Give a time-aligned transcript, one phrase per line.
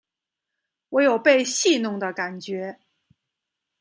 [0.89, 2.79] 我有被戏弄的感觉